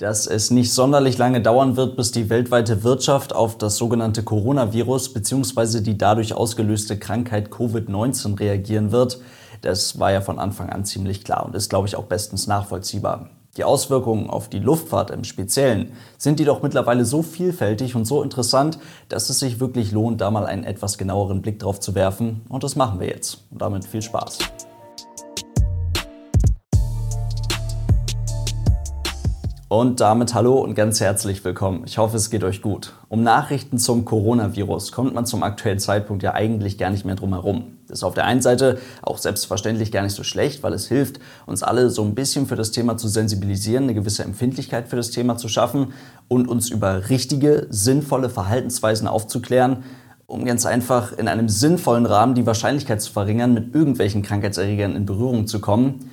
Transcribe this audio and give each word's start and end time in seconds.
dass 0.00 0.26
es 0.26 0.50
nicht 0.50 0.72
sonderlich 0.72 1.18
lange 1.18 1.42
dauern 1.42 1.76
wird, 1.76 1.94
bis 1.94 2.10
die 2.10 2.30
weltweite 2.30 2.84
Wirtschaft 2.84 3.34
auf 3.34 3.58
das 3.58 3.76
sogenannte 3.76 4.22
Coronavirus 4.22 5.12
bzw. 5.12 5.82
die 5.82 5.98
dadurch 5.98 6.32
ausgelöste 6.32 6.98
Krankheit 6.98 7.50
Covid-19 7.50 8.40
reagieren 8.40 8.92
wird, 8.92 9.20
das 9.60 9.98
war 9.98 10.10
ja 10.10 10.22
von 10.22 10.38
Anfang 10.38 10.70
an 10.70 10.86
ziemlich 10.86 11.22
klar 11.22 11.44
und 11.44 11.54
ist, 11.54 11.68
glaube 11.68 11.86
ich, 11.86 11.96
auch 11.96 12.04
bestens 12.04 12.46
nachvollziehbar. 12.46 13.28
Die 13.58 13.64
Auswirkungen 13.64 14.30
auf 14.30 14.48
die 14.48 14.58
Luftfahrt 14.60 15.10
im 15.10 15.24
Speziellen 15.24 15.92
sind 16.16 16.40
jedoch 16.40 16.62
mittlerweile 16.62 17.04
so 17.04 17.22
vielfältig 17.22 17.94
und 17.94 18.06
so 18.06 18.22
interessant, 18.22 18.78
dass 19.10 19.28
es 19.28 19.40
sich 19.40 19.60
wirklich 19.60 19.92
lohnt, 19.92 20.22
da 20.22 20.30
mal 20.30 20.46
einen 20.46 20.64
etwas 20.64 20.96
genaueren 20.96 21.42
Blick 21.42 21.58
drauf 21.58 21.78
zu 21.78 21.94
werfen. 21.94 22.40
Und 22.48 22.64
das 22.64 22.74
machen 22.74 23.00
wir 23.00 23.08
jetzt. 23.08 23.42
Und 23.50 23.60
damit 23.60 23.84
viel 23.84 24.02
Spaß. 24.02 24.38
Und 29.72 30.00
damit 30.00 30.34
hallo 30.34 30.54
und 30.54 30.74
ganz 30.74 30.98
herzlich 30.98 31.44
willkommen. 31.44 31.84
Ich 31.86 31.96
hoffe, 31.96 32.16
es 32.16 32.28
geht 32.28 32.42
euch 32.42 32.60
gut. 32.60 32.94
Um 33.08 33.22
Nachrichten 33.22 33.78
zum 33.78 34.04
Coronavirus 34.04 34.90
kommt 34.90 35.14
man 35.14 35.26
zum 35.26 35.44
aktuellen 35.44 35.78
Zeitpunkt 35.78 36.24
ja 36.24 36.34
eigentlich 36.34 36.76
gar 36.76 36.90
nicht 36.90 37.04
mehr 37.04 37.14
drum 37.14 37.32
herum. 37.34 37.78
Das 37.86 38.00
ist 38.00 38.02
auf 38.02 38.14
der 38.14 38.24
einen 38.24 38.42
Seite 38.42 38.80
auch 39.00 39.18
selbstverständlich 39.18 39.92
gar 39.92 40.02
nicht 40.02 40.16
so 40.16 40.24
schlecht, 40.24 40.64
weil 40.64 40.72
es 40.72 40.88
hilft, 40.88 41.20
uns 41.46 41.62
alle 41.62 41.88
so 41.90 42.02
ein 42.02 42.16
bisschen 42.16 42.48
für 42.48 42.56
das 42.56 42.72
Thema 42.72 42.96
zu 42.96 43.06
sensibilisieren, 43.06 43.84
eine 43.84 43.94
gewisse 43.94 44.24
Empfindlichkeit 44.24 44.88
für 44.88 44.96
das 44.96 45.12
Thema 45.12 45.36
zu 45.36 45.46
schaffen 45.46 45.92
und 46.26 46.48
uns 46.48 46.68
über 46.68 47.08
richtige, 47.08 47.68
sinnvolle 47.70 48.28
Verhaltensweisen 48.28 49.06
aufzuklären, 49.06 49.84
um 50.26 50.44
ganz 50.46 50.66
einfach 50.66 51.16
in 51.16 51.28
einem 51.28 51.48
sinnvollen 51.48 52.06
Rahmen 52.06 52.34
die 52.34 52.44
Wahrscheinlichkeit 52.44 53.00
zu 53.00 53.12
verringern, 53.12 53.54
mit 53.54 53.72
irgendwelchen 53.72 54.22
Krankheitserregern 54.22 54.96
in 54.96 55.06
Berührung 55.06 55.46
zu 55.46 55.60
kommen. 55.60 56.10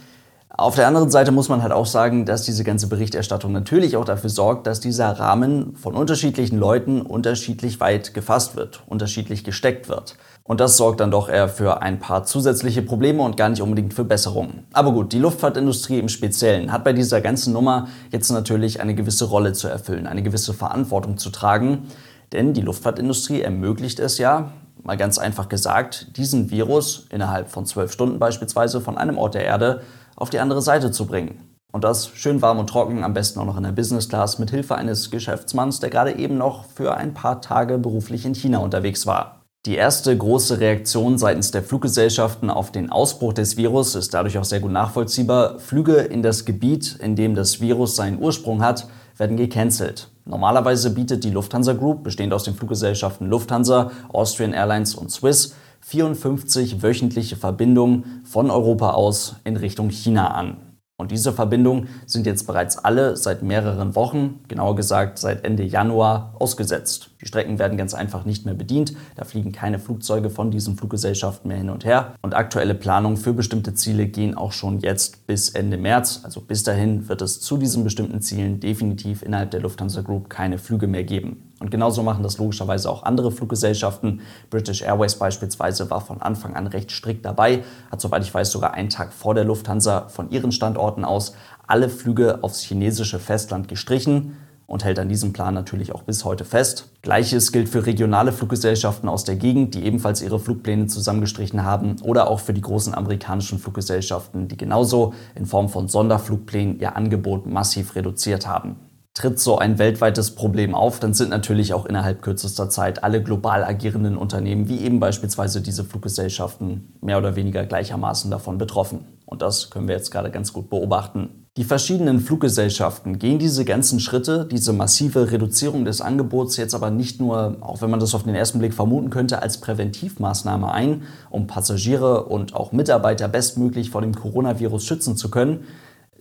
Auf 0.60 0.74
der 0.74 0.88
anderen 0.88 1.12
Seite 1.12 1.32
muss 1.32 1.50
man 1.50 1.62
halt 1.62 1.72
auch 1.72 1.86
sagen, 1.86 2.26
dass 2.26 2.42
diese 2.42 2.64
ganze 2.64 2.88
Berichterstattung 2.88 3.52
natürlich 3.52 3.96
auch 3.96 4.06
dafür 4.06 4.32
sorgt, 4.32 4.66
dass 4.66 4.80
dieser 4.80 5.12
Rahmen 5.12 5.76
von 5.76 5.94
unterschiedlichen 5.94 6.58
Leuten 6.58 7.04
unterschiedlich 7.04 7.80
weit 7.80 8.16
gefasst 8.16 8.56
wird, 8.56 8.82
unterschiedlich 8.88 9.44
gesteckt 9.44 9.88
wird. 9.88 10.16
Und 10.44 10.60
das 10.60 10.76
sorgt 10.76 11.00
dann 11.00 11.12
doch 11.12 11.30
eher 11.30 11.48
für 11.48 11.84
ein 11.84 12.00
paar 12.00 12.24
zusätzliche 12.24 12.82
Probleme 12.82 13.22
und 13.22 13.38
gar 13.38 13.50
nicht 13.50 13.62
unbedingt 13.62 13.94
für 13.94 14.04
Besserungen. 14.04 14.66
Aber 14.74 14.94
gut, 14.94 15.14
die 15.14 15.20
Luftfahrtindustrie 15.20 16.00
im 16.00 16.10
Speziellen 16.10 16.72
hat 16.72 16.84
bei 16.84 16.94
dieser 16.94 17.22
ganzen 17.22 17.54
Nummer 17.54 17.90
jetzt 18.12 18.32
natürlich 18.32 18.82
eine 18.82 18.96
gewisse 18.96 19.26
Rolle 19.26 19.54
zu 19.54 19.68
erfüllen, 19.68 20.08
eine 20.08 20.24
gewisse 20.24 20.56
Verantwortung 20.56 21.20
zu 21.20 21.30
tragen. 21.30 21.84
Denn 22.32 22.54
die 22.54 22.62
Luftfahrtindustrie 22.62 23.42
ermöglicht 23.42 24.00
es 24.00 24.18
ja, 24.18 24.54
mal 24.82 24.98
ganz 24.98 25.20
einfach 25.20 25.50
gesagt, 25.50 26.18
diesen 26.18 26.50
Virus 26.50 27.06
innerhalb 27.12 27.50
von 27.50 27.68
zwölf 27.68 27.92
Stunden 27.92 28.18
beispielsweise 28.18 28.82
von 28.82 28.98
einem 28.98 29.20
Ort 29.20 29.36
der 29.36 29.46
Erde 29.46 29.82
auf 30.18 30.30
die 30.30 30.40
andere 30.40 30.62
Seite 30.62 30.92
zu 30.92 31.06
bringen. 31.06 31.40
Und 31.72 31.84
das 31.84 32.10
schön 32.14 32.42
warm 32.42 32.60
und 32.60 32.68
trocken, 32.68 33.04
am 33.04 33.14
besten 33.14 33.40
auch 33.40 33.46
noch 33.46 33.58
in 33.58 33.64
der 33.64 33.72
Business 33.72 34.10
Class 34.10 34.40
mit 34.40 34.50
Hilfe 34.50 34.76
eines 34.76 35.12
Geschäftsmanns, 35.12 35.80
der 35.80 35.90
gerade 35.90 36.18
eben 36.18 36.38
noch 36.38 36.66
für 36.66 36.96
ein 36.96 37.14
paar 37.14 37.40
Tage 37.40 37.78
beruflich 37.78 38.26
in 38.26 38.36
China 38.36 38.60
unterwegs 38.60 39.06
war. 39.06 39.42
Die 39.66 39.76
erste 39.76 40.18
große 40.18 40.60
Reaktion 40.60 41.18
seitens 41.18 41.52
der 41.52 41.62
Fluggesellschaften 41.62 42.50
auf 42.50 42.72
den 42.72 42.90
Ausbruch 42.90 43.34
des 43.34 43.58
Virus 43.58 43.96
ist 43.96 44.14
dadurch 44.14 44.38
auch 44.38 44.46
sehr 44.46 44.62
gut 44.62 44.72
nachvollziehbar. 44.72 45.60
Flüge 45.60 45.96
in 45.96 46.24
das 46.24 46.46
Gebiet, 46.46 46.96
in 47.02 47.16
dem 47.18 47.36
das 47.36 47.60
Virus 47.60 47.98
seinen 47.98 48.22
Ursprung 48.22 48.64
hat, 48.64 48.88
werden 49.18 49.36
gecancelt. 49.36 50.10
Normalerweise 50.24 50.92
bietet 50.92 51.24
die 51.26 51.32
Lufthansa 51.32 51.74
Group, 51.74 52.04
bestehend 52.04 52.34
aus 52.34 52.44
den 52.44 52.56
Fluggesellschaften 52.56 53.28
Lufthansa, 53.28 53.92
Austrian 54.10 54.54
Airlines 54.54 54.96
und 54.96 55.12
Swiss, 55.12 55.54
54 55.88 56.82
wöchentliche 56.82 57.38
Verbindungen 57.38 58.22
von 58.26 58.52
Europa 58.52 58.92
aus 58.92 59.38
in 59.46 59.56
Richtung 59.56 59.90
China 59.90 60.32
an. 60.32 60.58
Und 60.98 61.12
diese 61.12 61.32
Verbindungen 61.32 61.88
sind 62.06 62.26
jetzt 62.26 62.46
bereits 62.46 62.78
alle 62.78 63.16
seit 63.16 63.42
mehreren 63.42 63.96
Wochen, 63.96 64.42
genauer 64.50 64.76
gesagt 64.76 65.18
seit 65.18 65.46
Ende 65.46 65.64
Januar, 65.64 66.36
ausgesetzt. 66.40 67.12
Die 67.22 67.26
Strecken 67.26 67.58
werden 67.58 67.78
ganz 67.78 67.94
einfach 67.94 68.26
nicht 68.26 68.46
mehr 68.46 68.54
bedient, 68.54 68.94
da 69.16 69.26
fliegen 69.26 69.52
keine 69.52 69.80
Flugzeuge 69.80 70.30
von 70.30 70.52
diesen 70.52 70.78
Fluggesellschaften 70.78 71.48
mehr 71.48 71.58
hin 71.58 71.70
und 71.70 71.84
her. 71.84 72.14
Und 72.22 72.36
aktuelle 72.36 72.76
Planungen 72.76 73.18
für 73.18 73.34
bestimmte 73.34 73.74
Ziele 73.74 74.06
gehen 74.08 74.36
auch 74.36 74.52
schon 74.52 74.80
jetzt 74.82 75.26
bis 75.26 75.50
Ende 75.50 75.78
März. 75.78 76.22
Also 76.24 76.42
bis 76.42 76.64
dahin 76.64 77.10
wird 77.10 77.22
es 77.22 77.42
zu 77.42 77.58
diesen 77.58 77.84
bestimmten 77.84 78.22
Zielen 78.22 78.60
definitiv 78.60 79.24
innerhalb 79.24 79.52
der 79.52 79.62
Lufthansa 79.62 80.02
Group 80.02 80.30
keine 80.30 80.60
Flüge 80.60 80.88
mehr 80.88 81.04
geben. 81.04 81.52
Und 81.60 81.72
genauso 81.72 82.04
machen 82.04 82.22
das 82.22 82.38
logischerweise 82.38 82.88
auch 82.90 83.02
andere 83.02 83.32
Fluggesellschaften. 83.32 84.22
British 84.52 84.84
Airways 84.84 85.16
beispielsweise 85.16 85.90
war 85.90 86.02
von 86.02 86.22
Anfang 86.22 86.56
an 86.56 86.68
recht 86.68 86.92
strikt 86.92 87.26
dabei, 87.26 87.64
hat 87.90 88.00
soweit 88.00 88.24
ich 88.24 88.32
weiß 88.32 88.52
sogar 88.52 88.76
einen 88.76 88.90
Tag 88.90 89.12
vor 89.12 89.34
der 89.34 89.44
Lufthansa 89.44 90.08
von 90.08 90.30
ihren 90.30 90.52
Standorten 90.52 91.04
aus 91.04 91.34
alle 91.66 91.90
Flüge 91.90 92.44
aufs 92.44 92.62
chinesische 92.62 93.18
Festland 93.18 93.68
gestrichen 93.68 94.38
und 94.68 94.84
hält 94.84 95.00
an 95.00 95.10
diesem 95.10 95.34
Plan 95.34 95.54
natürlich 95.54 95.96
auch 95.96 96.04
bis 96.04 96.24
heute 96.26 96.46
fest. 96.46 96.90
Gleiches 97.02 97.52
gilt 97.52 97.70
für 97.70 97.86
regionale 97.86 98.32
Fluggesellschaften 98.32 99.10
aus 99.10 99.24
der 99.24 99.38
Gegend, 99.38 99.74
die 99.74 99.86
ebenfalls 99.86 100.22
ihre 100.22 100.40
Flugpläne 100.40 100.86
zusammengestrichen 100.88 101.64
haben 101.64 101.96
oder 102.04 102.30
auch 102.30 102.42
für 102.42 102.54
die 102.54 102.62
großen 102.62 102.94
amerikanischen 102.94 103.58
Fluggesellschaften, 103.58 104.48
die 104.48 104.58
genauso 104.58 105.14
in 105.34 105.46
Form 105.46 105.70
von 105.70 105.88
Sonderflugplänen 105.88 106.80
ihr 106.80 106.96
Angebot 106.96 107.48
massiv 107.48 107.96
reduziert 107.96 108.46
haben 108.46 108.76
tritt 109.18 109.40
so 109.40 109.58
ein 109.58 109.80
weltweites 109.80 110.36
Problem 110.36 110.76
auf, 110.76 111.00
dann 111.00 111.14
sind 111.16 111.30
natürlich 111.30 111.74
auch 111.74 111.86
innerhalb 111.88 112.22
kürzester 112.22 112.70
Zeit 112.70 113.04
alle 113.04 113.24
global 113.24 113.64
agierenden 113.64 114.16
Unternehmen, 114.16 114.70
wie 114.70 114.82
eben 114.82 115.00
beispielsweise 115.00 115.62
diese 115.62 115.84
Fluggesellschaften, 115.84 116.94
mehr 117.02 117.18
oder 117.18 117.36
weniger 117.36 117.66
gleichermaßen 117.66 118.30
davon 118.30 118.60
betroffen. 118.60 119.06
Und 119.26 119.42
das 119.42 119.72
können 119.72 119.88
wir 119.88 119.96
jetzt 119.96 120.12
gerade 120.12 120.30
ganz 120.30 120.54
gut 120.54 120.70
beobachten. 120.70 121.47
Die 121.58 121.64
verschiedenen 121.64 122.20
Fluggesellschaften 122.20 123.18
gehen 123.18 123.40
diese 123.40 123.66
ganzen 123.66 124.00
Schritte, 124.00 124.46
diese 124.46 124.74
massive 124.74 125.32
Reduzierung 125.32 125.86
des 125.86 126.02
Angebots 126.02 126.56
jetzt 126.56 126.76
aber 126.76 126.92
nicht 126.92 127.20
nur, 127.20 127.58
auch 127.62 127.82
wenn 127.82 127.90
man 127.90 128.00
das 128.00 128.14
auf 128.14 128.22
den 128.22 128.36
ersten 128.36 128.60
Blick 128.60 128.76
vermuten 128.76 129.10
könnte, 129.10 129.42
als 129.42 129.60
Präventivmaßnahme 129.60 130.72
ein, 130.72 131.02
um 131.32 131.48
Passagiere 131.48 132.26
und 132.26 132.54
auch 132.54 132.74
Mitarbeiter 132.74 133.28
bestmöglich 133.28 133.90
vor 133.90 134.02
dem 134.02 134.14
Coronavirus 134.14 134.86
schützen 134.86 135.18
zu 135.18 135.32
können, 135.32 135.66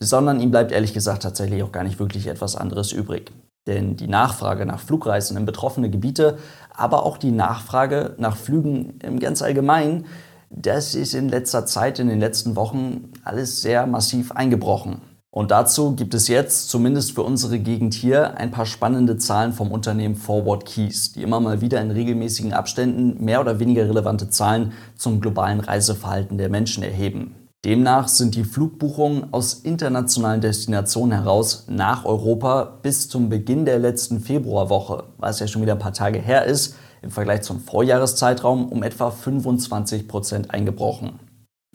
sondern 0.00 0.40
ihm 0.40 0.50
bleibt 0.50 0.72
ehrlich 0.72 0.94
gesagt 0.94 1.24
tatsächlich 1.24 1.62
auch 1.62 1.72
gar 1.72 1.84
nicht 1.84 1.98
wirklich 1.98 2.28
etwas 2.28 2.56
anderes 2.56 2.92
übrig. 2.92 3.30
Denn 3.66 3.94
die 3.94 4.08
Nachfrage 4.08 4.64
nach 4.64 4.80
Flugreisen 4.80 5.36
in 5.36 5.44
betroffene 5.44 5.90
Gebiete, 5.90 6.38
aber 6.74 7.04
auch 7.04 7.18
die 7.18 7.32
Nachfrage 7.32 8.14
nach 8.16 8.38
Flügen 8.38 8.98
im 9.02 9.18
ganz 9.18 9.42
allgemeinen, 9.42 10.06
das 10.48 10.94
ist 10.94 11.12
in 11.12 11.28
letzter 11.28 11.66
Zeit, 11.66 11.98
in 11.98 12.08
den 12.08 12.20
letzten 12.20 12.56
Wochen 12.56 13.12
alles 13.22 13.60
sehr 13.60 13.86
massiv 13.86 14.32
eingebrochen. 14.32 15.02
Und 15.36 15.50
dazu 15.50 15.94
gibt 15.94 16.14
es 16.14 16.28
jetzt, 16.28 16.70
zumindest 16.70 17.12
für 17.12 17.22
unsere 17.22 17.58
Gegend 17.58 17.92
hier, 17.92 18.38
ein 18.38 18.50
paar 18.50 18.64
spannende 18.64 19.18
Zahlen 19.18 19.52
vom 19.52 19.70
Unternehmen 19.70 20.14
Forward 20.14 20.64
Keys, 20.64 21.12
die 21.12 21.20
immer 21.20 21.40
mal 21.40 21.60
wieder 21.60 21.78
in 21.82 21.90
regelmäßigen 21.90 22.54
Abständen 22.54 23.22
mehr 23.22 23.42
oder 23.42 23.60
weniger 23.60 23.86
relevante 23.86 24.30
Zahlen 24.30 24.72
zum 24.96 25.20
globalen 25.20 25.60
Reiseverhalten 25.60 26.38
der 26.38 26.48
Menschen 26.48 26.82
erheben. 26.82 27.34
Demnach 27.66 28.08
sind 28.08 28.34
die 28.34 28.44
Flugbuchungen 28.44 29.30
aus 29.34 29.52
internationalen 29.52 30.40
Destinationen 30.40 31.12
heraus 31.12 31.66
nach 31.68 32.06
Europa 32.06 32.78
bis 32.80 33.10
zum 33.10 33.28
Beginn 33.28 33.66
der 33.66 33.78
letzten 33.78 34.20
Februarwoche, 34.20 35.04
was 35.18 35.38
ja 35.38 35.46
schon 35.46 35.60
wieder 35.60 35.74
ein 35.74 35.78
paar 35.78 35.92
Tage 35.92 36.18
her 36.18 36.46
ist, 36.46 36.76
im 37.02 37.10
Vergleich 37.10 37.42
zum 37.42 37.60
Vorjahreszeitraum 37.60 38.70
um 38.70 38.82
etwa 38.82 39.10
25 39.10 40.08
Prozent 40.08 40.50
eingebrochen. 40.50 41.20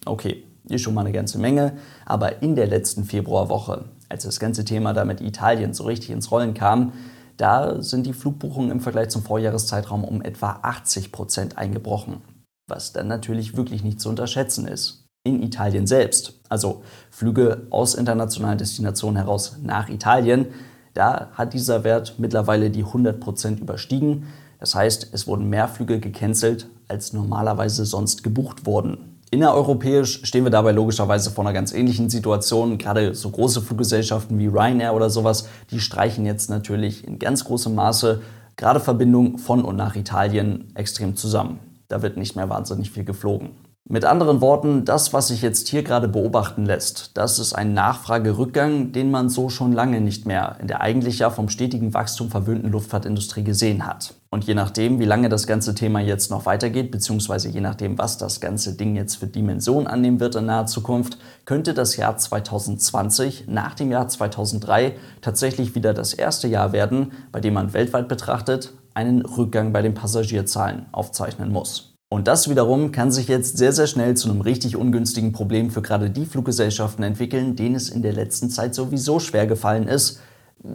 Okay, 0.04 0.46
ist 0.70 0.82
schon 0.82 0.94
mal 0.94 1.02
eine 1.02 1.12
ganze 1.12 1.40
Menge, 1.40 1.74
aber 2.06 2.42
in 2.42 2.56
der 2.56 2.68
letzten 2.68 3.04
Februarwoche, 3.04 3.86
als 4.10 4.24
das 4.24 4.40
ganze 4.40 4.66
Thema 4.66 4.94
da 4.94 5.06
mit 5.06 5.22
Italien 5.22 5.74
so 5.74 5.86
richtig 5.86 6.12
ins 6.12 6.32
Rollen 6.32 6.54
kam, 6.54 6.94
da 7.38 7.82
sind 7.82 8.06
die 8.06 8.14
Flugbuchungen 8.14 8.72
im 8.72 8.80
Vergleich 8.82 9.10
zum 9.10 9.24
Vorjahreszeitraum 9.24 10.04
um 10.04 10.22
etwa 10.22 10.60
80 10.62 11.12
Prozent 11.12 11.58
eingebrochen, 11.58 12.22
was 12.68 12.94
dann 12.94 13.08
natürlich 13.08 13.58
wirklich 13.58 13.84
nicht 13.84 14.00
zu 14.00 14.10
unterschätzen 14.10 14.68
ist 14.68 15.06
in 15.24 15.44
Italien 15.44 15.86
selbst, 15.86 16.40
also 16.50 16.82
Flüge 17.12 17.68
aus 17.70 17.94
internationalen 17.94 18.58
Destinationen 18.58 19.18
heraus 19.18 19.58
nach 19.62 19.88
Italien, 19.90 20.48
da 20.94 21.30
hat 21.34 21.54
dieser 21.54 21.84
Wert 21.84 22.16
mittlerweile 22.18 22.70
die 22.70 22.84
100% 22.84 23.60
überstiegen. 23.60 24.28
Das 24.60 24.76
heißt, 24.76 25.10
es 25.14 25.28
wurden 25.28 25.50
mehr 25.50 25.68
Flüge 25.68 26.00
gecancelt, 26.00 26.70
als 26.88 27.14
normalerweise 27.14 27.86
sonst 27.86 28.24
gebucht 28.24 28.66
wurden. 28.66 29.11
Innereuropäisch 29.34 30.26
stehen 30.26 30.44
wir 30.44 30.52
dabei 30.52 30.74
logischerweise 30.74 31.32
vor 31.32 31.46
einer 31.46 31.54
ganz 31.54 31.72
ähnlichen 31.72 32.10
Situation. 32.10 32.78
Gerade 32.78 33.16
so 33.16 33.30
große 33.30 33.62
Fluggesellschaften 33.62 34.38
wie 34.38 34.48
Ryanair 34.48 34.94
oder 34.94 35.10
sowas, 35.10 35.48
die 35.72 35.80
streichen 35.80 36.26
jetzt 36.26 36.50
natürlich 36.50 37.08
in 37.08 37.18
ganz 37.18 37.46
großem 37.46 37.74
Maße 37.74 38.22
gerade 38.58 38.82
Verbindungen 38.82 39.38
von 39.38 39.64
und 39.64 39.78
nach 39.78 39.96
Italien 39.96 40.74
extrem 40.76 41.16
zusammen. 41.16 41.60
Da 41.88 42.02
wird 42.02 42.18
nicht 42.18 42.36
mehr 42.36 42.50
wahnsinnig 42.50 42.92
viel 42.92 43.06
geflogen. 43.06 43.52
Mit 43.88 44.04
anderen 44.04 44.42
Worten, 44.42 44.84
das, 44.84 45.14
was 45.14 45.30
sich 45.30 45.42
jetzt 45.42 45.70
hier 45.70 45.84
gerade 45.84 46.10
beobachten 46.10 46.66
lässt, 46.66 47.12
das 47.18 47.40
ist 47.40 47.54
ein 47.54 47.74
Nachfragerückgang, 47.74 48.92
den 48.92 49.12
man 49.12 49.30
so 49.30 49.48
schon 49.48 49.72
lange 49.72 50.02
nicht 50.02 50.26
mehr 50.26 50.58
in 50.60 50.68
der 50.68 50.82
eigentlich 50.82 51.20
ja 51.20 51.30
vom 51.30 51.48
stetigen 51.48 51.94
Wachstum 51.94 52.30
verwöhnten 52.30 52.70
Luftfahrtindustrie 52.70 53.44
gesehen 53.44 53.88
hat. 53.88 54.14
Und 54.34 54.46
je 54.46 54.54
nachdem, 54.54 55.00
wie 55.00 55.06
lange 55.06 55.28
das 55.28 55.46
ganze 55.46 55.76
Thema 55.76 56.00
jetzt 56.00 56.32
noch 56.32 56.46
weitergeht, 56.46 56.90
beziehungsweise 56.90 57.50
je 57.50 57.60
nachdem, 57.60 57.98
was 57.98 58.18
das 58.18 58.40
ganze 58.40 58.78
Ding 58.78 58.96
jetzt 58.96 59.16
für 59.16 59.28
Dimension 59.28 59.88
annehmen 59.88 60.22
wird 60.22 60.36
in 60.36 60.46
naher 60.46 60.68
Zukunft, 60.68 61.18
könnte 61.44 61.74
das 61.74 61.98
Jahr 61.98 62.16
2020 62.16 63.50
nach 63.50 63.76
dem 63.76 63.92
Jahr 63.92 64.08
2003 64.08 64.96
tatsächlich 65.20 65.76
wieder 65.76 65.94
das 65.94 66.14
erste 66.14 66.48
Jahr 66.48 66.72
werden, 66.72 67.12
bei 67.34 67.42
dem 67.42 67.56
man 67.56 67.74
weltweit 67.74 68.08
betrachtet 68.08 68.72
einen 68.94 69.26
Rückgang 69.26 69.74
bei 69.74 69.82
den 69.82 69.96
Passagierzahlen 69.96 70.86
aufzeichnen 70.94 71.52
muss. 71.52 71.94
Und 72.10 72.30
das 72.30 72.50
wiederum 72.50 72.94
kann 72.94 73.12
sich 73.12 73.28
jetzt 73.28 73.58
sehr, 73.58 73.74
sehr 73.74 73.88
schnell 73.88 74.16
zu 74.16 74.30
einem 74.30 74.40
richtig 74.40 74.78
ungünstigen 74.78 75.34
Problem 75.34 75.72
für 75.72 75.82
gerade 75.82 76.10
die 76.10 76.26
Fluggesellschaften 76.26 77.04
entwickeln, 77.04 77.58
denen 77.58 77.76
es 77.76 77.90
in 77.90 78.02
der 78.02 78.14
letzten 78.14 78.50
Zeit 78.50 78.76
sowieso 78.76 79.20
schwer 79.20 79.46
gefallen 79.46 79.90
ist, 79.90 80.22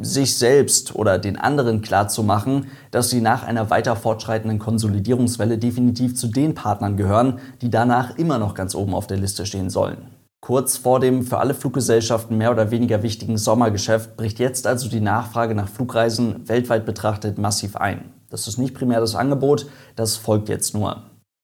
sich 0.01 0.37
selbst 0.37 0.95
oder 0.95 1.19
den 1.19 1.39
anderen 1.39 1.81
klarzumachen, 1.81 2.67
dass 2.91 3.11
sie 3.11 3.21
nach 3.21 3.45
einer 3.45 3.71
weiter 3.71 3.97
fortschreitenden 3.97 4.59
Konsolidierungswelle 4.59 5.59
definitiv 5.59 6.17
zu 6.17 6.29
den 6.29 6.55
Partnern 6.55 6.97
gehören, 6.97 7.39
die 7.61 7.71
danach 7.71 8.17
immer 8.17 8.39
noch 8.39 8.55
ganz 8.55 8.75
oben 8.75 8.95
auf 8.95 9.07
der 9.07 9.19
Liste 9.19 9.47
stehen 9.47 9.71
sollen. 9.71 9.99
Kurz 10.41 10.77
vor 10.77 11.01
dem 11.01 11.23
für 11.23 11.39
alle 11.39 11.55
Fluggesellschaften 11.55 12.37
mehr 12.37 12.53
oder 12.53 12.71
weniger 12.71 13.03
wichtigen 13.03 13.39
Sommergeschäft 13.39 14.17
bricht 14.17 14.39
jetzt 14.39 14.67
also 14.67 14.89
die 14.89 15.01
Nachfrage 15.01 15.55
nach 15.55 15.69
Flugreisen 15.69 16.49
weltweit 16.49 16.85
betrachtet 16.85 17.39
massiv 17.39 17.77
ein. 17.77 18.13
Das 18.31 18.47
ist 18.47 18.59
nicht 18.59 18.75
primär 18.75 19.01
das 19.01 19.15
Angebot, 19.15 19.67
das 19.95 20.17
folgt 20.17 20.49
jetzt 20.49 20.75
nur. 20.75 21.03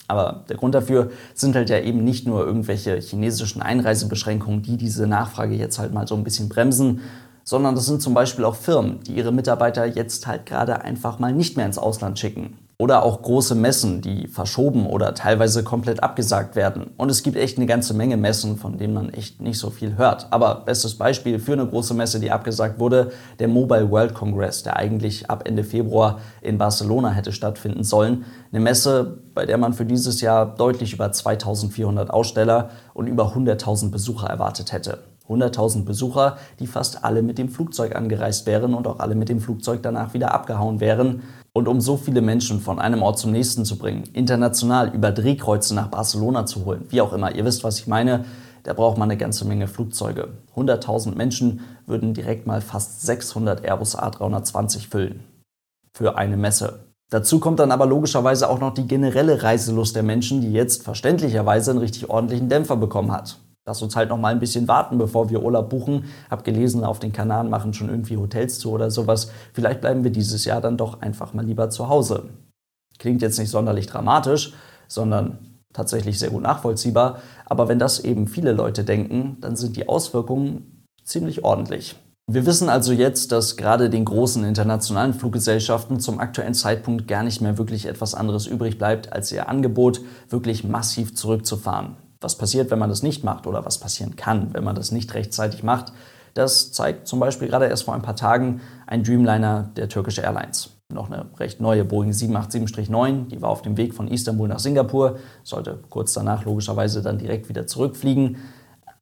Aber 0.08 0.44
der 0.48 0.56
Grund 0.56 0.74
dafür 0.74 1.10
sind 1.32 1.56
halt 1.56 1.70
ja 1.70 1.78
eben 1.78 2.04
nicht 2.04 2.26
nur 2.26 2.44
irgendwelche 2.44 2.96
chinesischen 2.96 3.62
Einreisebeschränkungen, 3.62 4.62
die 4.62 4.76
diese 4.76 5.06
Nachfrage 5.06 5.54
jetzt 5.54 5.78
halt 5.78 5.92
mal 5.92 6.06
so 6.06 6.14
ein 6.14 6.24
bisschen 6.24 6.48
bremsen, 6.48 7.00
sondern 7.44 7.74
das 7.74 7.86
sind 7.86 8.02
zum 8.02 8.14
Beispiel 8.14 8.44
auch 8.44 8.54
Firmen, 8.54 9.00
die 9.00 9.14
ihre 9.14 9.32
Mitarbeiter 9.32 9.86
jetzt 9.86 10.26
halt 10.26 10.46
gerade 10.46 10.82
einfach 10.82 11.18
mal 11.18 11.32
nicht 11.32 11.56
mehr 11.56 11.66
ins 11.66 11.78
Ausland 11.78 12.18
schicken. 12.18 12.58
Oder 12.82 13.04
auch 13.04 13.22
große 13.22 13.54
Messen, 13.54 14.00
die 14.00 14.26
verschoben 14.26 14.86
oder 14.86 15.14
teilweise 15.14 15.62
komplett 15.62 16.02
abgesagt 16.02 16.56
werden. 16.56 16.90
Und 16.96 17.12
es 17.12 17.22
gibt 17.22 17.36
echt 17.36 17.56
eine 17.56 17.66
ganze 17.66 17.94
Menge 17.94 18.16
Messen, 18.16 18.56
von 18.56 18.76
denen 18.76 18.92
man 18.92 19.10
echt 19.10 19.40
nicht 19.40 19.60
so 19.60 19.70
viel 19.70 19.96
hört. 19.96 20.26
Aber 20.30 20.64
bestes 20.64 20.98
Beispiel 20.98 21.38
für 21.38 21.52
eine 21.52 21.64
große 21.64 21.94
Messe, 21.94 22.18
die 22.18 22.32
abgesagt 22.32 22.80
wurde, 22.80 23.12
der 23.38 23.46
Mobile 23.46 23.88
World 23.88 24.14
Congress, 24.14 24.64
der 24.64 24.78
eigentlich 24.78 25.30
ab 25.30 25.44
Ende 25.46 25.62
Februar 25.62 26.18
in 26.40 26.58
Barcelona 26.58 27.10
hätte 27.10 27.30
stattfinden 27.30 27.84
sollen. 27.84 28.24
Eine 28.50 28.60
Messe, 28.60 29.18
bei 29.32 29.46
der 29.46 29.58
man 29.58 29.74
für 29.74 29.86
dieses 29.86 30.20
Jahr 30.20 30.52
deutlich 30.52 30.92
über 30.92 31.12
2400 31.12 32.10
Aussteller 32.10 32.70
und 32.94 33.06
über 33.06 33.32
100.000 33.32 33.92
Besucher 33.92 34.26
erwartet 34.26 34.72
hätte. 34.72 35.11
100.000 35.32 35.84
Besucher, 35.84 36.36
die 36.60 36.66
fast 36.66 37.04
alle 37.04 37.22
mit 37.22 37.38
dem 37.38 37.48
Flugzeug 37.48 37.96
angereist 37.96 38.46
wären 38.46 38.74
und 38.74 38.86
auch 38.86 39.00
alle 39.00 39.14
mit 39.14 39.28
dem 39.28 39.40
Flugzeug 39.40 39.82
danach 39.82 40.14
wieder 40.14 40.34
abgehauen 40.34 40.80
wären. 40.80 41.22
Und 41.54 41.68
um 41.68 41.80
so 41.80 41.96
viele 41.96 42.22
Menschen 42.22 42.60
von 42.60 42.78
einem 42.78 43.02
Ort 43.02 43.18
zum 43.18 43.30
nächsten 43.30 43.64
zu 43.64 43.76
bringen, 43.76 44.04
international 44.14 44.94
über 44.94 45.12
Drehkreuze 45.12 45.74
nach 45.74 45.88
Barcelona 45.88 46.46
zu 46.46 46.64
holen, 46.64 46.86
wie 46.88 47.00
auch 47.00 47.12
immer, 47.12 47.34
ihr 47.34 47.44
wisst, 47.44 47.62
was 47.62 47.78
ich 47.78 47.86
meine, 47.86 48.24
da 48.62 48.72
braucht 48.72 48.96
man 48.96 49.10
eine 49.10 49.18
ganze 49.18 49.44
Menge 49.44 49.66
Flugzeuge. 49.66 50.28
100.000 50.54 51.14
Menschen 51.14 51.60
würden 51.86 52.14
direkt 52.14 52.46
mal 52.46 52.60
fast 52.60 53.02
600 53.02 53.64
Airbus 53.64 53.98
A320 53.98 54.88
füllen. 54.88 55.24
Für 55.92 56.16
eine 56.16 56.36
Messe. 56.36 56.86
Dazu 57.10 57.40
kommt 57.40 57.60
dann 57.60 57.72
aber 57.72 57.84
logischerweise 57.84 58.48
auch 58.48 58.60
noch 58.60 58.72
die 58.72 58.86
generelle 58.86 59.42
Reiselust 59.42 59.94
der 59.94 60.02
Menschen, 60.02 60.40
die 60.40 60.52
jetzt 60.52 60.82
verständlicherweise 60.82 61.72
einen 61.72 61.80
richtig 61.80 62.08
ordentlichen 62.08 62.48
Dämpfer 62.48 62.76
bekommen 62.76 63.12
hat 63.12 63.36
lass 63.64 63.82
uns 63.82 63.96
halt 63.96 64.08
noch 64.08 64.18
mal 64.18 64.32
ein 64.32 64.40
bisschen 64.40 64.68
warten, 64.68 64.98
bevor 64.98 65.30
wir 65.30 65.42
Urlaub 65.42 65.70
buchen. 65.70 66.04
Hab 66.30 66.44
gelesen, 66.44 66.84
auf 66.84 66.98
den 66.98 67.12
Kanaren 67.12 67.50
machen 67.50 67.74
schon 67.74 67.88
irgendwie 67.88 68.16
Hotels 68.16 68.58
zu 68.58 68.70
oder 68.70 68.90
sowas. 68.90 69.30
Vielleicht 69.52 69.80
bleiben 69.80 70.04
wir 70.04 70.10
dieses 70.10 70.44
Jahr 70.44 70.60
dann 70.60 70.76
doch 70.76 71.00
einfach 71.00 71.34
mal 71.34 71.44
lieber 71.44 71.70
zu 71.70 71.88
Hause. 71.88 72.30
Klingt 72.98 73.22
jetzt 73.22 73.38
nicht 73.38 73.50
sonderlich 73.50 73.86
dramatisch, 73.86 74.52
sondern 74.88 75.38
tatsächlich 75.72 76.18
sehr 76.18 76.30
gut 76.30 76.42
nachvollziehbar. 76.42 77.18
Aber 77.46 77.68
wenn 77.68 77.78
das 77.78 78.00
eben 78.00 78.26
viele 78.26 78.52
Leute 78.52 78.84
denken, 78.84 79.38
dann 79.40 79.56
sind 79.56 79.76
die 79.76 79.88
Auswirkungen 79.88 80.84
ziemlich 81.04 81.44
ordentlich. 81.44 81.96
Wir 82.30 82.46
wissen 82.46 82.68
also 82.68 82.92
jetzt, 82.92 83.32
dass 83.32 83.56
gerade 83.56 83.90
den 83.90 84.04
großen 84.04 84.44
internationalen 84.44 85.12
Fluggesellschaften 85.12 85.98
zum 85.98 86.20
aktuellen 86.20 86.54
Zeitpunkt 86.54 87.08
gar 87.08 87.24
nicht 87.24 87.40
mehr 87.40 87.58
wirklich 87.58 87.86
etwas 87.86 88.14
anderes 88.14 88.46
übrig 88.46 88.78
bleibt, 88.78 89.12
als 89.12 89.32
ihr 89.32 89.48
Angebot 89.48 90.00
wirklich 90.28 90.62
massiv 90.62 91.16
zurückzufahren. 91.16 91.96
Was 92.22 92.36
passiert, 92.36 92.70
wenn 92.70 92.78
man 92.78 92.88
das 92.88 93.02
nicht 93.02 93.24
macht 93.24 93.46
oder 93.46 93.64
was 93.64 93.78
passieren 93.78 94.16
kann, 94.16 94.54
wenn 94.54 94.64
man 94.64 94.74
das 94.74 94.92
nicht 94.92 95.12
rechtzeitig 95.12 95.62
macht, 95.62 95.92
das 96.34 96.72
zeigt 96.72 97.06
zum 97.06 97.20
Beispiel 97.20 97.48
gerade 97.48 97.66
erst 97.66 97.84
vor 97.84 97.94
ein 97.94 98.02
paar 98.02 98.16
Tagen 98.16 98.62
ein 98.86 99.02
Dreamliner 99.02 99.70
der 99.76 99.88
Turkish 99.88 100.18
Airlines. 100.18 100.70
Noch 100.90 101.10
eine 101.10 101.26
recht 101.38 101.60
neue 101.60 101.84
Boeing 101.84 102.12
787-9, 102.12 103.28
die 103.28 103.42
war 103.42 103.50
auf 103.50 103.62
dem 103.62 103.76
Weg 103.76 103.94
von 103.94 104.08
Istanbul 104.08 104.48
nach 104.48 104.58
Singapur, 104.58 105.18
sollte 105.42 105.80
kurz 105.90 106.12
danach 106.12 106.44
logischerweise 106.44 107.02
dann 107.02 107.18
direkt 107.18 107.48
wieder 107.48 107.66
zurückfliegen. 107.66 108.36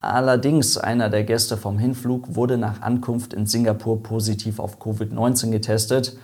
Allerdings 0.00 0.78
einer 0.78 1.11
der 1.11 1.25
Gäste 1.25 1.56
vom 1.56 1.78
Hinflug 1.78 2.34
wurde 2.34 2.56
nach 2.56 2.81
Ankunft 2.81 3.34
in 3.34 3.46
Singapur 3.46 4.02
positiv 4.02 4.58
auf 4.58 4.81
Covid-19 4.81 5.50
getestet. 5.50 6.17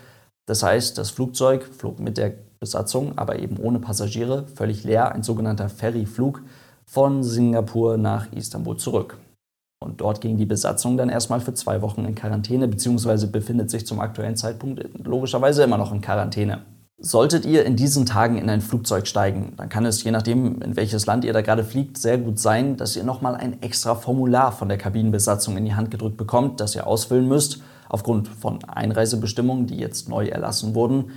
Das 0.46 0.62
heißt, 0.62 0.96
das 0.96 1.10
Flugzeug 1.10 1.64
flog 1.64 2.00
mit 2.00 2.16
der 2.16 2.32
Besatzung, 2.58 3.18
aber 3.18 3.38
eben 3.38 3.58
ohne 3.58 3.80
Passagiere, 3.80 4.46
völlig 4.54 4.84
leer, 4.84 5.12
ein 5.12 5.22
sogenannter 5.22 5.68
Ferryflug 5.68 6.42
von 6.90 7.22
Singapur 7.22 7.96
nach 7.96 8.32
Istanbul 8.32 8.76
zurück. 8.76 9.18
Und 9.78 10.00
dort 10.00 10.20
ging 10.20 10.36
die 10.36 10.46
Besatzung 10.46 10.96
dann 10.96 11.10
erstmal 11.10 11.40
für 11.40 11.54
zwei 11.54 11.82
Wochen 11.82 12.04
in 12.04 12.14
Quarantäne, 12.14 12.66
beziehungsweise 12.66 13.26
befindet 13.26 13.70
sich 13.70 13.86
zum 13.86 14.00
aktuellen 14.00 14.36
Zeitpunkt 14.36 14.82
logischerweise 15.04 15.62
immer 15.64 15.78
noch 15.78 15.92
in 15.92 16.00
Quarantäne. 16.00 16.62
Solltet 16.98 17.44
ihr 17.44 17.66
in 17.66 17.76
diesen 17.76 18.06
Tagen 18.06 18.38
in 18.38 18.48
ein 18.48 18.62
Flugzeug 18.62 19.06
steigen, 19.06 19.52
dann 19.58 19.68
kann 19.68 19.84
es, 19.84 20.02
je 20.02 20.10
nachdem, 20.10 20.62
in 20.62 20.76
welches 20.76 21.04
Land 21.04 21.26
ihr 21.26 21.34
da 21.34 21.42
gerade 21.42 21.62
fliegt, 21.62 21.98
sehr 21.98 22.16
gut 22.16 22.38
sein, 22.38 22.78
dass 22.78 22.96
ihr 22.96 23.04
nochmal 23.04 23.34
ein 23.34 23.60
extra 23.60 23.94
Formular 23.94 24.50
von 24.50 24.70
der 24.70 24.78
Kabinenbesatzung 24.78 25.58
in 25.58 25.66
die 25.66 25.74
Hand 25.74 25.90
gedrückt 25.90 26.16
bekommt, 26.16 26.58
das 26.58 26.74
ihr 26.74 26.86
ausfüllen 26.86 27.28
müsst, 27.28 27.60
aufgrund 27.90 28.28
von 28.28 28.64
Einreisebestimmungen, 28.64 29.66
die 29.66 29.76
jetzt 29.76 30.08
neu 30.08 30.26
erlassen 30.26 30.74
wurden. 30.74 31.10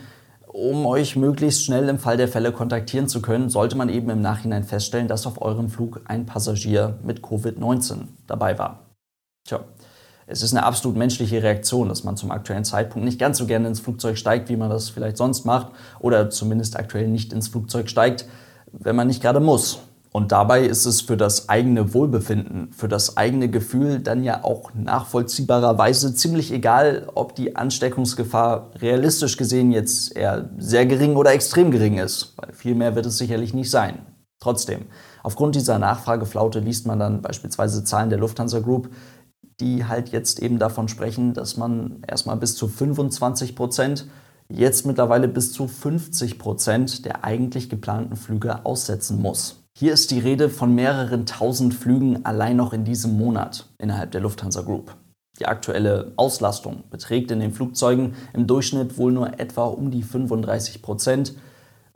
Um 0.52 0.88
euch 0.88 1.16
möglichst 1.16 1.64
schnell 1.64 1.88
im 1.90 2.00
Fall 2.00 2.18
der 2.18 2.28
Fälle 2.28 2.52
kontaktieren 2.52 3.08
zu 3.08 3.22
können, 3.22 3.50
sollte 3.50 3.78
man 3.78 3.88
eben 3.88 4.10
im 4.10 4.20
Nachhinein 4.20 4.64
feststellen, 4.64 5.08
dass 5.08 5.28
auf 5.28 5.44
eurem 5.44 5.70
Flug 5.70 6.02
ein 6.06 6.26
Passagier 6.26 6.98
mit 7.04 7.22
Covid-19 7.22 8.08
dabei 8.26 8.58
war. 8.58 8.80
Tja, 9.48 9.60
es 10.26 10.42
ist 10.42 10.52
eine 10.52 10.66
absolut 10.66 10.98
menschliche 10.98 11.44
Reaktion, 11.44 11.88
dass 11.88 12.04
man 12.04 12.18
zum 12.18 12.32
aktuellen 12.32 12.66
Zeitpunkt 12.66 13.06
nicht 13.06 13.20
ganz 13.20 13.38
so 13.38 13.46
gerne 13.46 13.68
ins 13.68 13.80
Flugzeug 13.80 14.18
steigt, 14.18 14.50
wie 14.50 14.58
man 14.58 14.72
das 14.72 14.90
vielleicht 14.90 15.18
sonst 15.18 15.46
macht, 15.46 15.68
oder 16.00 16.32
zumindest 16.32 16.78
aktuell 16.78 17.08
nicht 17.08 17.32
ins 17.32 17.50
Flugzeug 17.50 17.88
steigt, 17.88 18.26
wenn 18.72 18.96
man 18.96 19.06
nicht 19.06 19.22
gerade 19.22 19.40
muss. 19.40 19.84
Und 20.12 20.32
dabei 20.32 20.66
ist 20.66 20.86
es 20.86 21.02
für 21.02 21.18
das 21.18 21.50
eigene 21.50 21.94
Wohlbefinden, 21.94 22.72
für 22.74 22.88
das 22.88 23.16
eigene 23.16 23.48
Gefühl 23.48 24.00
dann 24.00 24.24
ja 24.24 24.44
auch 24.44 24.72
nachvollziehbarerweise 24.74 26.16
ziemlich 26.16 26.52
egal, 26.52 27.08
ob 27.14 27.36
die 27.36 27.56
Ansteckungsgefahr 27.56 28.72
realistisch 28.82 29.38
gesehen 29.38 29.72
jetzt 29.72 30.16
eher 30.16 30.50
sehr 30.58 30.88
gering 30.88 31.16
oder 31.16 31.32
extrem 31.32 31.70
gering 31.70 32.00
ist, 32.00 32.34
weil 32.38 32.54
viel 32.54 32.74
mehr 32.74 32.96
wird 32.96 33.06
es 33.06 33.20
sicherlich 33.20 33.54
nicht 33.54 33.70
sein. 33.70 34.00
Trotzdem, 34.40 34.86
aufgrund 35.22 35.54
dieser 35.56 35.78
Nachfrageflaute 35.78 36.60
liest 36.60 36.88
man 36.88 36.98
dann 36.98 37.22
beispielsweise 37.22 37.84
Zahlen 37.84 38.10
der 38.10 38.20
Lufthansa 38.20 38.62
Group, 38.62 38.90
die 39.60 39.86
halt 39.86 40.10
jetzt 40.10 40.40
eben 40.40 40.58
davon 40.58 40.88
sprechen, 40.88 41.34
dass 41.34 41.58
man 41.58 42.02
erstmal 42.08 42.38
bis 42.38 42.56
zu 42.56 42.68
25 42.68 43.56
Prozent, 43.56 44.08
jetzt 44.48 44.86
mittlerweile 44.86 45.28
bis 45.28 45.52
zu 45.52 45.68
50 45.68 46.40
Prozent 46.40 47.06
der 47.06 47.24
eigentlich 47.24 47.70
geplanten 47.70 48.16
Flüge 48.16 48.66
aussetzen 48.66 49.22
muss. 49.22 49.60
Hier 49.80 49.94
ist 49.94 50.12
die 50.12 50.20
Rede 50.20 50.50
von 50.50 50.76
mehreren 50.76 51.26
tausend 51.26 51.74
Flügen 51.74 52.26
allein 52.26 52.58
noch 52.58 52.74
in 52.74 52.84
diesem 52.84 53.18
Monat 53.18 53.66
innerhalb 53.78 54.12
der 54.12 54.20
Lufthansa 54.20 54.60
Group. 54.60 54.94
Die 55.40 55.46
aktuelle 55.46 56.12
Auslastung 56.18 56.84
beträgt 56.90 57.32
in 57.32 57.40
den 57.40 57.54
Flugzeugen 57.54 58.14
im 58.34 58.46
Durchschnitt 58.46 58.98
wohl 58.98 59.14
nur 59.14 59.40
etwa 59.40 59.68
um 59.68 59.90
die 59.90 60.04
35 60.04 60.82
Prozent. 60.82 61.34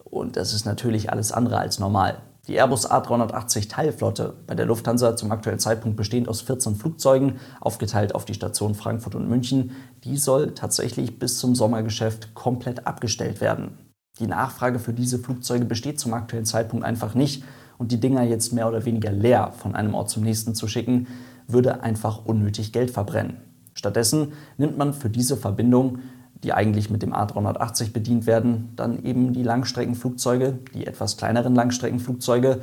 Und 0.06 0.38
das 0.38 0.54
ist 0.54 0.66
natürlich 0.66 1.12
alles 1.12 1.34
andere 1.34 1.58
als 1.58 1.78
normal. 1.78 2.20
Die 2.48 2.56
Airbus 2.56 2.90
A380 2.90 3.68
Teilflotte 3.68 4.34
bei 4.48 4.56
der 4.56 4.66
Lufthansa 4.66 5.18
zum 5.18 5.34
aktuellen 5.34 5.60
Zeitpunkt 5.60 5.98
bestehend 5.98 6.30
aus 6.30 6.40
14 6.40 6.78
Flugzeugen, 6.78 7.38
aufgeteilt 7.60 8.16
auf 8.16 8.24
die 8.24 8.34
Stationen 8.34 8.76
Frankfurt 8.76 9.16
und 9.16 9.28
München, 9.28 9.72
die 10.06 10.16
soll 10.16 10.54
tatsächlich 10.54 11.20
bis 11.20 11.38
zum 11.38 11.54
Sommergeschäft 11.54 12.34
komplett 12.34 12.88
abgestellt 12.88 13.42
werden. 13.42 13.78
Die 14.20 14.28
Nachfrage 14.28 14.80
für 14.80 14.94
diese 14.94 15.20
Flugzeuge 15.20 15.66
besteht 15.66 16.00
zum 16.00 16.14
aktuellen 16.14 16.46
Zeitpunkt 16.46 16.86
einfach 16.86 17.14
nicht 17.14 17.44
und 17.78 17.92
die 17.92 18.00
Dinger 18.00 18.24
jetzt 18.24 18.54
mehr 18.54 18.68
oder 18.68 18.86
weniger 18.86 19.12
leer 19.12 19.52
von 19.58 19.76
einem 19.76 19.94
Ort 19.94 20.10
zum 20.10 20.24
nächsten 20.24 20.56
zu 20.56 20.68
schicken, 20.68 21.08
würde 21.48 21.84
einfach 21.84 22.26
unnötig 22.26 22.72
Geld 22.72 22.92
verbrennen. 22.92 23.38
Stattdessen 23.74 24.34
nimmt 24.58 24.78
man 24.78 24.94
für 24.94 25.10
diese 25.10 25.38
Verbindung, 25.38 26.00
die 26.44 26.54
eigentlich 26.54 26.90
mit 26.90 27.02
dem 27.02 27.14
A380 27.14 27.94
bedient 27.94 28.28
werden, 28.28 28.74
dann 28.76 29.04
eben 29.04 29.34
die 29.34 29.44
Langstreckenflugzeuge, 29.44 30.60
die 30.74 30.86
etwas 30.86 31.18
kleineren 31.18 31.56
Langstreckenflugzeuge, 31.56 32.62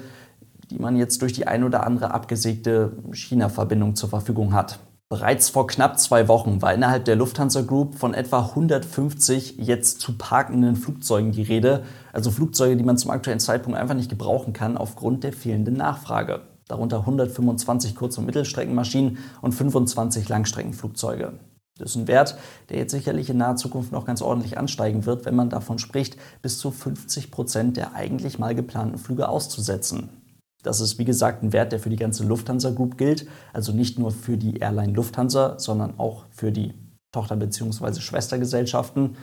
die 0.70 0.78
man 0.78 0.96
jetzt 0.96 1.22
durch 1.22 1.32
die 1.32 1.46
ein 1.46 1.64
oder 1.64 1.84
andere 1.86 2.12
abgesägte 2.12 2.92
China-Verbindung 3.12 3.96
zur 3.96 4.08
Verfügung 4.08 4.52
hat. 4.52 4.78
Bereits 5.12 5.48
vor 5.48 5.66
knapp 5.66 5.98
zwei 5.98 6.28
Wochen 6.28 6.62
war 6.62 6.72
innerhalb 6.72 7.04
der 7.04 7.16
Lufthansa 7.16 7.62
Group 7.62 7.96
von 7.96 8.14
etwa 8.14 8.50
150 8.50 9.56
jetzt 9.58 10.00
zu 10.00 10.16
parkenden 10.16 10.76
Flugzeugen 10.76 11.32
die 11.32 11.42
Rede, 11.42 11.82
also 12.12 12.30
Flugzeuge, 12.30 12.76
die 12.76 12.84
man 12.84 12.96
zum 12.96 13.10
aktuellen 13.10 13.40
Zeitpunkt 13.40 13.76
einfach 13.76 13.96
nicht 13.96 14.08
gebrauchen 14.08 14.52
kann 14.52 14.76
aufgrund 14.76 15.24
der 15.24 15.32
fehlenden 15.32 15.74
Nachfrage. 15.74 16.42
Darunter 16.68 17.00
125 17.00 17.96
Kurz- 17.96 18.18
und 18.18 18.26
Mittelstreckenmaschinen 18.26 19.18
und 19.42 19.50
25 19.50 20.28
Langstreckenflugzeuge. 20.28 21.32
Das 21.76 21.90
ist 21.90 21.96
ein 21.96 22.06
Wert, 22.06 22.36
der 22.68 22.78
jetzt 22.78 22.92
sicherlich 22.92 23.30
in 23.30 23.38
naher 23.38 23.56
Zukunft 23.56 23.90
noch 23.90 24.04
ganz 24.04 24.22
ordentlich 24.22 24.58
ansteigen 24.58 25.06
wird, 25.06 25.24
wenn 25.24 25.34
man 25.34 25.50
davon 25.50 25.80
spricht, 25.80 26.18
bis 26.40 26.60
zu 26.60 26.70
50 26.70 27.32
Prozent 27.32 27.76
der 27.76 27.94
eigentlich 27.94 28.38
mal 28.38 28.54
geplanten 28.54 28.98
Flüge 28.98 29.28
auszusetzen. 29.28 30.19
Das 30.62 30.80
ist, 30.80 30.98
wie 30.98 31.04
gesagt, 31.04 31.42
ein 31.42 31.52
Wert, 31.52 31.72
der 31.72 31.80
für 31.80 31.90
die 31.90 31.96
ganze 31.96 32.24
Lufthansa 32.24 32.70
Group 32.70 32.98
gilt, 32.98 33.26
also 33.52 33.72
nicht 33.72 33.98
nur 33.98 34.10
für 34.10 34.36
die 34.36 34.58
Airline 34.58 34.92
Lufthansa, 34.92 35.58
sondern 35.58 35.98
auch 35.98 36.24
für 36.30 36.52
die 36.52 36.74
Tochter- 37.12 37.36
bzw. 37.36 38.00
Schwestergesellschaften. 38.00 39.16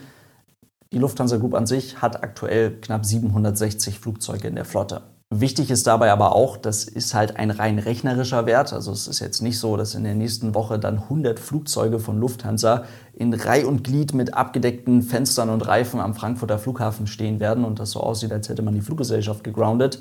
Die 0.92 0.98
Lufthansa 0.98 1.36
Group 1.36 1.54
an 1.54 1.66
sich 1.66 2.00
hat 2.00 2.22
aktuell 2.22 2.80
knapp 2.80 3.04
760 3.04 3.98
Flugzeuge 3.98 4.48
in 4.48 4.54
der 4.54 4.64
Flotte. 4.64 5.02
Wichtig 5.30 5.70
ist 5.70 5.86
dabei 5.86 6.10
aber 6.10 6.34
auch, 6.34 6.56
das 6.56 6.84
ist 6.84 7.12
halt 7.12 7.36
ein 7.36 7.50
rein 7.50 7.78
rechnerischer 7.78 8.46
Wert. 8.46 8.72
Also 8.72 8.92
es 8.92 9.06
ist 9.06 9.20
jetzt 9.20 9.42
nicht 9.42 9.58
so, 9.58 9.76
dass 9.76 9.94
in 9.94 10.04
der 10.04 10.14
nächsten 10.14 10.54
Woche 10.54 10.78
dann 10.78 11.00
100 11.00 11.38
Flugzeuge 11.38 11.98
von 11.98 12.18
Lufthansa 12.18 12.84
in 13.12 13.34
Reih 13.34 13.66
und 13.66 13.84
Glied 13.84 14.14
mit 14.14 14.32
abgedeckten 14.32 15.02
Fenstern 15.02 15.50
und 15.50 15.66
Reifen 15.68 16.00
am 16.00 16.14
Frankfurter 16.14 16.58
Flughafen 16.58 17.06
stehen 17.06 17.40
werden 17.40 17.66
und 17.66 17.78
das 17.78 17.90
so 17.90 18.00
aussieht, 18.00 18.32
als 18.32 18.48
hätte 18.48 18.62
man 18.62 18.74
die 18.74 18.80
Fluggesellschaft 18.80 19.44
gegroundet, 19.44 20.00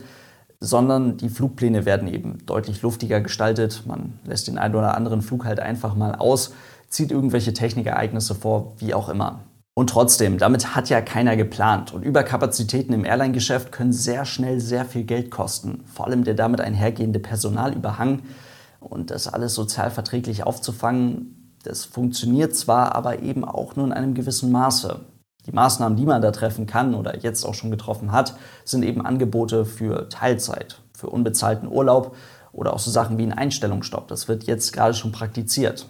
sondern 0.59 1.17
die 1.17 1.29
Flugpläne 1.29 1.85
werden 1.85 2.07
eben 2.07 2.45
deutlich 2.45 2.81
luftiger 2.81 3.21
gestaltet. 3.21 3.83
Man 3.85 4.19
lässt 4.25 4.47
den 4.47 4.57
einen 4.57 4.75
oder 4.75 4.95
anderen 4.95 5.21
Flug 5.21 5.45
halt 5.45 5.59
einfach 5.59 5.95
mal 5.95 6.15
aus, 6.15 6.53
zieht 6.89 7.11
irgendwelche 7.11 7.53
Technikereignisse 7.53 8.35
vor, 8.35 8.73
wie 8.77 8.93
auch 8.93 9.09
immer. 9.09 9.41
Und 9.75 9.91
trotzdem, 9.91 10.39
damit 10.39 10.75
hat 10.75 10.89
ja 10.89 11.01
keiner 11.01 11.35
geplant. 11.37 11.93
Und 11.93 12.03
Überkapazitäten 12.03 12.93
im 12.93 13.05
Airline-Geschäft 13.05 13.71
können 13.71 13.93
sehr 13.93 14.25
schnell 14.25 14.59
sehr 14.59 14.85
viel 14.85 15.03
Geld 15.03 15.29
kosten. 15.29 15.83
Vor 15.85 16.07
allem 16.07 16.23
der 16.23 16.33
damit 16.33 16.61
einhergehende 16.61 17.19
Personalüberhang. 17.19 18.23
Und 18.79 19.11
das 19.11 19.27
alles 19.27 19.53
sozialverträglich 19.53 20.43
aufzufangen, 20.43 21.53
das 21.63 21.85
funktioniert 21.85 22.55
zwar, 22.55 22.95
aber 22.95 23.21
eben 23.21 23.45
auch 23.45 23.75
nur 23.75 23.85
in 23.85 23.93
einem 23.93 24.15
gewissen 24.15 24.51
Maße. 24.51 25.01
Die 25.47 25.53
Maßnahmen, 25.53 25.97
die 25.97 26.05
man 26.05 26.21
da 26.21 26.31
treffen 26.31 26.67
kann 26.67 26.93
oder 26.93 27.17
jetzt 27.19 27.45
auch 27.45 27.53
schon 27.53 27.71
getroffen 27.71 28.11
hat, 28.11 28.35
sind 28.65 28.83
eben 28.83 29.03
Angebote 29.03 29.65
für 29.65 30.09
Teilzeit, 30.09 30.81
für 30.93 31.09
unbezahlten 31.09 31.69
Urlaub 31.69 32.15
oder 32.51 32.73
auch 32.73 32.79
so 32.79 32.91
Sachen 32.91 33.17
wie 33.17 33.23
ein 33.23 33.33
Einstellungsstopp. 33.33 34.09
Das 34.09 34.27
wird 34.27 34.43
jetzt 34.43 34.73
gerade 34.73 34.93
schon 34.93 35.13
praktiziert. 35.13 35.87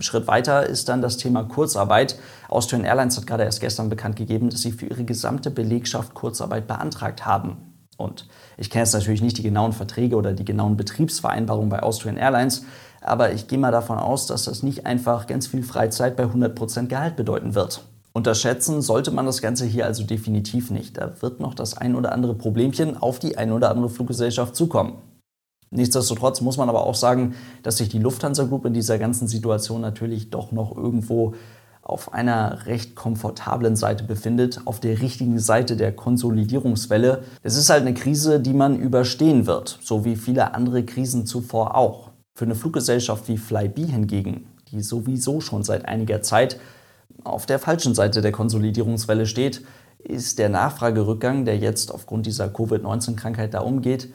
Schritt 0.00 0.26
weiter 0.26 0.66
ist 0.66 0.88
dann 0.88 1.02
das 1.02 1.18
Thema 1.18 1.44
Kurzarbeit. 1.44 2.18
Austrian 2.48 2.84
Airlines 2.84 3.16
hat 3.16 3.26
gerade 3.26 3.44
erst 3.44 3.60
gestern 3.60 3.90
bekannt 3.90 4.16
gegeben, 4.16 4.50
dass 4.50 4.62
sie 4.62 4.72
für 4.72 4.86
ihre 4.86 5.04
gesamte 5.04 5.50
Belegschaft 5.50 6.14
Kurzarbeit 6.14 6.66
beantragt 6.66 7.24
haben. 7.24 7.74
Und 7.96 8.26
ich 8.56 8.70
kenne 8.70 8.82
jetzt 8.82 8.94
natürlich 8.94 9.22
nicht 9.22 9.38
die 9.38 9.42
genauen 9.42 9.72
Verträge 9.72 10.16
oder 10.16 10.32
die 10.32 10.44
genauen 10.44 10.76
Betriebsvereinbarungen 10.76 11.68
bei 11.68 11.82
Austrian 11.82 12.16
Airlines, 12.16 12.64
aber 13.00 13.32
ich 13.32 13.46
gehe 13.46 13.58
mal 13.58 13.70
davon 13.70 13.98
aus, 13.98 14.26
dass 14.26 14.46
das 14.46 14.64
nicht 14.64 14.84
einfach 14.84 15.28
ganz 15.28 15.46
viel 15.46 15.62
Freizeit 15.62 16.16
bei 16.16 16.24
100% 16.24 16.86
Gehalt 16.88 17.14
bedeuten 17.14 17.54
wird. 17.54 17.84
Unterschätzen 18.16 18.80
sollte 18.80 19.10
man 19.10 19.26
das 19.26 19.42
Ganze 19.42 19.66
hier 19.66 19.86
also 19.86 20.04
definitiv 20.04 20.70
nicht. 20.70 20.96
Da 20.96 21.20
wird 21.20 21.40
noch 21.40 21.52
das 21.52 21.76
ein 21.76 21.96
oder 21.96 22.12
andere 22.12 22.34
Problemchen 22.34 22.96
auf 22.96 23.18
die 23.18 23.36
ein 23.36 23.50
oder 23.50 23.70
andere 23.70 23.90
Fluggesellschaft 23.90 24.54
zukommen. 24.54 24.98
Nichtsdestotrotz 25.70 26.40
muss 26.40 26.56
man 26.56 26.68
aber 26.68 26.86
auch 26.86 26.94
sagen, 26.94 27.34
dass 27.64 27.78
sich 27.78 27.88
die 27.88 27.98
Lufthansa 27.98 28.44
Group 28.44 28.66
in 28.66 28.74
dieser 28.74 28.98
ganzen 28.98 29.26
Situation 29.26 29.80
natürlich 29.80 30.30
doch 30.30 30.52
noch 30.52 30.76
irgendwo 30.76 31.34
auf 31.82 32.14
einer 32.14 32.66
recht 32.66 32.94
komfortablen 32.94 33.74
Seite 33.74 34.04
befindet, 34.04 34.60
auf 34.64 34.78
der 34.78 35.02
richtigen 35.02 35.40
Seite 35.40 35.76
der 35.76 35.90
Konsolidierungswelle. 35.90 37.24
Es 37.42 37.56
ist 37.56 37.68
halt 37.68 37.82
eine 37.82 37.94
Krise, 37.94 38.38
die 38.38 38.54
man 38.54 38.78
überstehen 38.78 39.46
wird, 39.46 39.80
so 39.82 40.04
wie 40.04 40.14
viele 40.14 40.54
andere 40.54 40.84
Krisen 40.84 41.26
zuvor 41.26 41.76
auch. 41.76 42.10
Für 42.38 42.44
eine 42.44 42.54
Fluggesellschaft 42.54 43.26
wie 43.26 43.36
Flybe 43.36 43.82
hingegen, 43.82 44.46
die 44.70 44.80
sowieso 44.80 45.40
schon 45.40 45.64
seit 45.64 45.86
einiger 45.86 46.22
Zeit 46.22 46.58
auf 47.24 47.46
der 47.46 47.58
falschen 47.58 47.94
Seite 47.94 48.20
der 48.20 48.32
Konsolidierungswelle 48.32 49.26
steht, 49.26 49.64
ist 49.98 50.38
der 50.38 50.48
Nachfragerückgang, 50.48 51.44
der 51.44 51.58
jetzt 51.58 51.92
aufgrund 51.92 52.26
dieser 52.26 52.48
Covid-19-Krankheit 52.48 53.54
da 53.54 53.60
umgeht, 53.60 54.12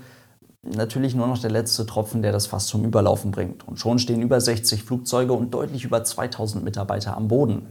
natürlich 0.63 1.15
nur 1.15 1.27
noch 1.27 1.39
der 1.39 1.51
letzte 1.51 1.86
Tropfen, 1.86 2.22
der 2.22 2.31
das 2.31 2.48
Fass 2.48 2.67
zum 2.67 2.86
Überlaufen 2.86 3.31
bringt. 3.31 3.67
Und 3.67 3.79
schon 3.79 4.00
stehen 4.00 4.22
über 4.22 4.39
60 4.39 4.84
Flugzeuge 4.84 5.34
und 5.34 5.53
deutlich 5.53 5.86
über 5.86 6.03
2000 6.03 6.63
Mitarbeiter 6.63 7.17
am 7.17 7.27
Boden. 7.27 7.67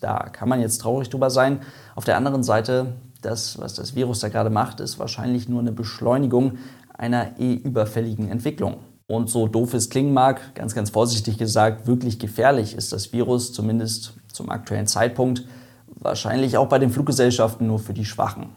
Da 0.00 0.28
kann 0.28 0.48
man 0.48 0.60
jetzt 0.60 0.78
traurig 0.78 1.08
drüber 1.08 1.30
sein. 1.30 1.60
Auf 1.94 2.04
der 2.04 2.16
anderen 2.16 2.42
Seite, 2.42 2.94
das, 3.22 3.58
was 3.58 3.74
das 3.74 3.94
Virus 3.94 4.20
da 4.20 4.28
gerade 4.28 4.50
macht, 4.50 4.80
ist 4.80 4.98
wahrscheinlich 4.98 5.48
nur 5.48 5.60
eine 5.60 5.72
Beschleunigung 5.72 6.58
einer 6.92 7.38
eh 7.38 7.54
überfälligen 7.54 8.28
Entwicklung. 8.28 8.78
Und 9.06 9.30
so 9.30 9.48
doof 9.48 9.72
es 9.72 9.88
klingen 9.88 10.12
mag, 10.12 10.54
ganz, 10.54 10.74
ganz 10.74 10.90
vorsichtig 10.90 11.38
gesagt, 11.38 11.86
wirklich 11.86 12.18
gefährlich 12.18 12.74
ist 12.74 12.92
das 12.92 13.12
Virus, 13.12 13.52
zumindest 13.52 14.14
zum 14.38 14.48
aktuellen 14.48 14.86
Zeitpunkt, 14.86 15.44
wahrscheinlich 15.86 16.56
auch 16.56 16.68
bei 16.68 16.78
den 16.78 16.90
Fluggesellschaften 16.90 17.66
nur 17.66 17.78
für 17.78 17.92
die 17.92 18.06
Schwachen. 18.06 18.50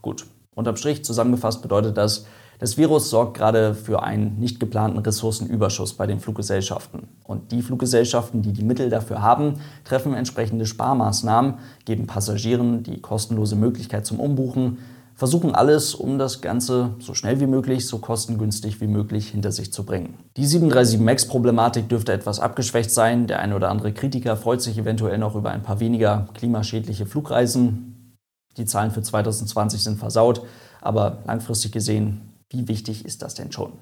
Gut, 0.00 0.26
unterm 0.54 0.76
Strich 0.76 1.04
zusammengefasst 1.04 1.62
bedeutet 1.62 1.96
das, 1.96 2.26
das 2.58 2.76
Virus 2.76 3.10
sorgt 3.10 3.36
gerade 3.36 3.74
für 3.74 4.04
einen 4.04 4.38
nicht 4.38 4.60
geplanten 4.60 4.98
Ressourcenüberschuss 4.98 5.94
bei 5.94 6.06
den 6.06 6.20
Fluggesellschaften. 6.20 7.08
Und 7.24 7.50
die 7.50 7.60
Fluggesellschaften, 7.60 8.40
die 8.40 8.52
die 8.52 8.62
Mittel 8.62 8.88
dafür 8.88 9.20
haben, 9.20 9.54
treffen 9.84 10.14
entsprechende 10.14 10.64
Sparmaßnahmen, 10.64 11.54
geben 11.84 12.06
Passagieren 12.06 12.84
die 12.84 13.00
kostenlose 13.00 13.56
Möglichkeit 13.56 14.06
zum 14.06 14.20
Umbuchen, 14.20 14.78
versuchen 15.22 15.54
alles, 15.54 15.94
um 15.94 16.18
das 16.18 16.40
Ganze 16.40 16.96
so 16.98 17.14
schnell 17.14 17.38
wie 17.38 17.46
möglich, 17.46 17.86
so 17.86 17.98
kostengünstig 17.98 18.80
wie 18.80 18.88
möglich 18.88 19.28
hinter 19.28 19.52
sich 19.52 19.72
zu 19.72 19.84
bringen. 19.84 20.18
Die 20.36 20.44
737 20.44 20.98
MAX-Problematik 20.98 21.88
dürfte 21.88 22.12
etwas 22.12 22.40
abgeschwächt 22.40 22.90
sein. 22.90 23.28
Der 23.28 23.38
eine 23.38 23.54
oder 23.54 23.70
andere 23.70 23.92
Kritiker 23.92 24.36
freut 24.36 24.60
sich 24.60 24.76
eventuell 24.78 25.18
noch 25.18 25.36
über 25.36 25.52
ein 25.52 25.62
paar 25.62 25.78
weniger 25.78 26.26
klimaschädliche 26.34 27.06
Flugreisen. 27.06 28.16
Die 28.56 28.64
Zahlen 28.64 28.90
für 28.90 29.00
2020 29.00 29.84
sind 29.84 30.00
versaut, 30.00 30.42
aber 30.80 31.18
langfristig 31.24 31.70
gesehen 31.70 32.22
wie 32.50 32.66
wichtig 32.66 33.04
ist 33.04 33.22
das 33.22 33.34
denn 33.34 33.52
schon? 33.52 33.74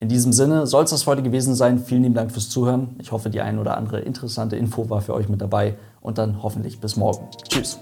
In 0.00 0.08
diesem 0.08 0.32
Sinne 0.32 0.66
soll 0.66 0.84
es 0.84 0.90
das 0.90 1.06
heute 1.06 1.22
gewesen 1.22 1.54
sein. 1.54 1.80
Vielen 1.80 2.04
lieben 2.04 2.14
Dank 2.14 2.32
fürs 2.32 2.48
Zuhören. 2.48 2.96
Ich 2.98 3.12
hoffe, 3.12 3.28
die 3.28 3.42
ein 3.42 3.58
oder 3.58 3.76
andere 3.76 4.00
interessante 4.00 4.56
Info 4.56 4.88
war 4.88 5.02
für 5.02 5.12
euch 5.12 5.28
mit 5.28 5.42
dabei 5.42 5.76
und 6.00 6.16
dann 6.16 6.42
hoffentlich 6.42 6.80
bis 6.80 6.96
morgen. 6.96 7.28
Tschüss. 7.46 7.78